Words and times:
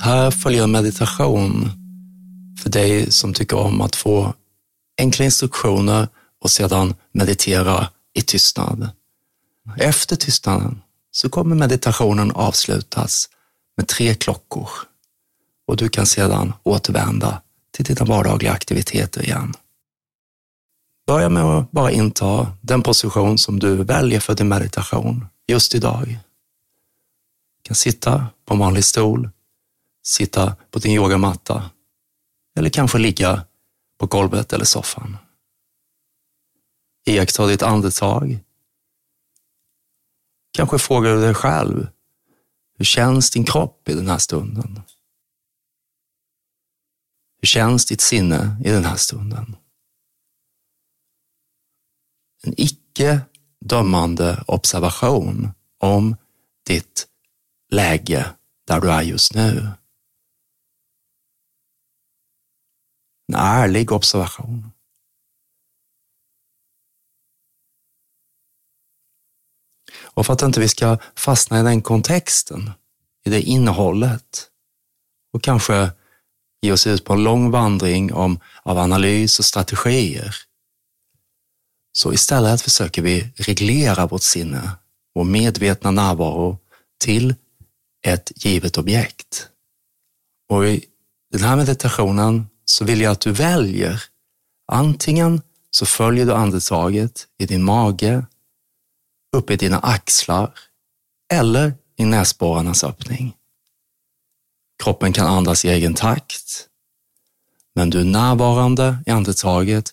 Här 0.00 0.30
följer 0.30 0.66
meditation 0.66 1.70
för 2.62 2.70
dig 2.70 3.12
som 3.12 3.34
tycker 3.34 3.56
om 3.56 3.80
att 3.80 3.96
få 3.96 4.34
enkla 4.98 5.24
instruktioner 5.24 6.08
och 6.40 6.50
sedan 6.50 6.94
meditera 7.12 7.88
i 8.14 8.22
tystnad. 8.22 8.90
Efter 9.76 10.16
tystnaden 10.16 10.82
så 11.10 11.28
kommer 11.28 11.56
meditationen 11.56 12.30
avslutas 12.30 13.28
med 13.76 13.88
tre 13.88 14.14
klockor 14.14 14.68
och 15.66 15.76
du 15.76 15.88
kan 15.88 16.06
sedan 16.06 16.52
återvända 16.62 17.42
till 17.72 17.84
dina 17.84 18.04
vardagliga 18.04 18.52
aktiviteter 18.52 19.22
igen. 19.22 19.54
Börja 21.12 21.28
med 21.28 21.44
att 21.44 21.70
bara 21.70 21.90
inta 21.90 22.56
den 22.60 22.82
position 22.82 23.38
som 23.38 23.58
du 23.58 23.84
väljer 23.84 24.20
för 24.20 24.34
din 24.34 24.48
meditation 24.48 25.26
just 25.46 25.74
idag. 25.74 26.06
Du 27.56 27.62
kan 27.62 27.74
sitta 27.74 28.26
på 28.44 28.54
en 28.54 28.60
vanlig 28.60 28.84
stol, 28.84 29.30
sitta 30.02 30.56
på 30.70 30.78
din 30.78 30.92
yogamatta 30.92 31.70
eller 32.56 32.70
kanske 32.70 32.98
ligga 32.98 33.44
på 33.98 34.06
golvet 34.06 34.52
eller 34.52 34.64
soffan. 34.64 35.16
Iaktta 37.06 37.46
ditt 37.46 37.62
andetag. 37.62 38.38
Kanske 40.52 40.78
frågar 40.78 41.14
du 41.14 41.20
dig 41.20 41.34
själv, 41.34 41.88
hur 42.78 42.84
känns 42.84 43.30
din 43.30 43.44
kropp 43.44 43.88
i 43.88 43.94
den 43.94 44.08
här 44.08 44.18
stunden? 44.18 44.80
Hur 47.40 47.46
känns 47.46 47.86
ditt 47.86 48.00
sinne 48.00 48.56
i 48.64 48.70
den 48.70 48.84
här 48.84 48.96
stunden? 48.96 49.56
En 52.42 52.54
icke 52.56 53.20
dömande 53.60 54.44
observation 54.46 55.50
om 55.78 56.16
ditt 56.66 57.06
läge 57.70 58.34
där 58.66 58.80
du 58.80 58.90
är 58.90 59.02
just 59.02 59.34
nu. 59.34 59.68
En 63.28 63.34
ärlig 63.34 63.92
observation. 63.92 64.72
Och 70.14 70.26
för 70.26 70.32
att 70.32 70.42
inte 70.42 70.60
vi 70.60 70.68
ska 70.68 70.98
fastna 71.16 71.60
i 71.60 71.62
den 71.62 71.82
kontexten, 71.82 72.70
i 73.24 73.30
det 73.30 73.42
innehållet 73.42 74.50
och 75.32 75.42
kanske 75.42 75.90
ge 76.60 76.72
oss 76.72 76.86
ut 76.86 77.04
på 77.04 77.12
en 77.12 77.24
lång 77.24 77.50
vandring 77.50 78.12
om, 78.12 78.40
av 78.62 78.78
analys 78.78 79.38
och 79.38 79.44
strategier. 79.44 80.36
Så 81.92 82.12
istället 82.12 82.62
försöker 82.62 83.02
vi 83.02 83.32
reglera 83.36 84.06
vårt 84.06 84.22
sinne, 84.22 84.70
vår 85.14 85.24
medvetna 85.24 85.90
närvaro 85.90 86.58
till 87.04 87.34
ett 88.06 88.44
givet 88.44 88.78
objekt. 88.78 89.48
Och 90.48 90.66
i 90.66 90.84
den 91.32 91.40
här 91.40 91.56
meditationen 91.56 92.46
så 92.64 92.84
vill 92.84 93.00
jag 93.00 93.12
att 93.12 93.20
du 93.20 93.32
väljer. 93.32 94.02
Antingen 94.72 95.42
så 95.70 95.86
följer 95.86 96.26
du 96.26 96.32
andetaget 96.32 97.26
i 97.38 97.46
din 97.46 97.62
mage, 97.62 98.26
uppe 99.36 99.52
i 99.52 99.56
dina 99.56 99.78
axlar 99.78 100.54
eller 101.32 101.74
i 101.96 102.04
näsborrarnas 102.04 102.84
öppning. 102.84 103.36
Kroppen 104.82 105.12
kan 105.12 105.26
andas 105.26 105.64
i 105.64 105.68
egen 105.68 105.94
takt, 105.94 106.68
men 107.74 107.90
du 107.90 108.00
är 108.00 108.04
närvarande 108.04 108.98
i 109.06 109.10
andetaget 109.10 109.92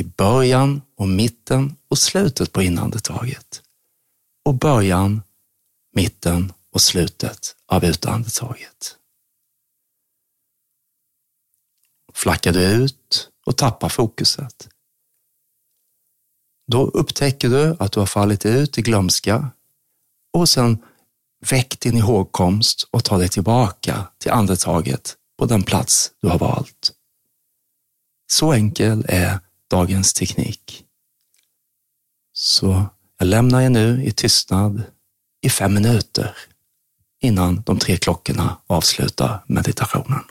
i 0.00 0.04
början 0.04 0.82
och 0.96 1.08
mitten 1.08 1.76
och 1.88 1.98
slutet 1.98 2.52
på 2.52 2.62
inandetaget 2.62 3.62
och 4.44 4.54
början, 4.54 5.22
mitten 5.92 6.52
och 6.72 6.82
slutet 6.82 7.56
av 7.66 7.84
utandetaget. 7.84 8.96
Flackar 12.14 12.52
du 12.52 12.60
ut 12.60 13.30
och 13.46 13.56
tappar 13.56 13.88
fokuset. 13.88 14.68
Då 16.66 16.86
upptäcker 16.86 17.48
du 17.48 17.76
att 17.78 17.92
du 17.92 18.00
har 18.00 18.06
fallit 18.06 18.46
ut 18.46 18.78
i 18.78 18.82
glömska 18.82 19.50
och 20.32 20.48
sen 20.48 20.82
väck 21.50 21.80
din 21.80 21.96
ihågkomst 21.96 22.88
och 22.90 23.04
ta 23.04 23.18
dig 23.18 23.28
tillbaka 23.28 24.08
till 24.18 24.30
andetaget 24.30 25.16
på 25.38 25.46
den 25.46 25.62
plats 25.62 26.12
du 26.20 26.28
har 26.28 26.38
valt. 26.38 26.92
Så 28.26 28.52
enkel 28.52 29.04
är 29.08 29.40
dagens 29.70 30.12
teknik. 30.12 30.84
Så 32.32 32.86
jag 33.18 33.26
lämnar 33.28 33.60
er 33.60 33.70
nu 33.70 34.04
i 34.04 34.12
tystnad 34.12 34.82
i 35.42 35.50
fem 35.50 35.74
minuter 35.74 36.36
innan 37.20 37.62
de 37.66 37.78
tre 37.78 37.96
klockorna 37.96 38.56
avslutar 38.66 39.44
meditationen. 39.46 40.24